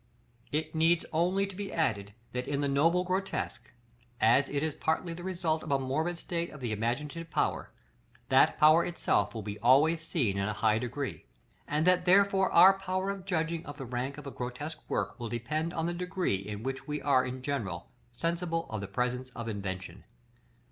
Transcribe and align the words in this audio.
§LXXI. 0.47 0.57
It 0.59 0.73
needs 0.73 1.05
only 1.13 1.45
to 1.45 1.55
be 1.55 1.71
added 1.71 2.15
that 2.31 2.47
in 2.47 2.61
the 2.61 2.67
noble 2.67 3.03
grotesque, 3.03 3.71
as 4.19 4.49
it 4.49 4.63
is 4.63 4.73
partly 4.73 5.13
the 5.13 5.23
result 5.23 5.61
of 5.61 5.71
a 5.71 5.77
morbid 5.77 6.17
state 6.17 6.49
of 6.49 6.59
the 6.59 6.71
imaginative 6.71 7.29
power, 7.29 7.69
that 8.29 8.59
power 8.59 8.83
itself 8.83 9.35
will 9.35 9.43
be 9.43 9.59
always 9.59 10.01
seen 10.01 10.39
in 10.39 10.47
a 10.47 10.53
high 10.57 10.79
degree; 10.79 11.27
and 11.67 11.85
that 11.85 12.05
therefore 12.05 12.51
our 12.51 12.79
power 12.79 13.11
of 13.11 13.25
judging 13.25 13.63
of 13.67 13.77
the 13.77 13.85
rank 13.85 14.17
of 14.17 14.25
a 14.25 14.31
grotesque 14.31 14.79
work 14.89 15.19
will 15.19 15.29
depend 15.29 15.71
on 15.71 15.85
the 15.85 15.93
degree 15.93 16.37
in 16.37 16.63
which 16.63 16.87
we 16.87 16.99
are 16.99 17.23
in 17.23 17.43
general 17.43 17.91
sensible 18.11 18.65
of 18.71 18.81
the 18.81 18.87
presence 18.87 19.29
of 19.35 19.47
invention. 19.47 20.03